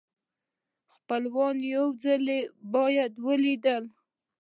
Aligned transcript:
خپلوان 0.95 1.55
یو 1.75 1.85
ځل 2.03 2.25
بیا 2.73 3.05
ولیدل. 3.25 3.83